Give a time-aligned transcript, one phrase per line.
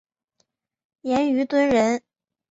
[1.01, 2.01] 严虞敦人。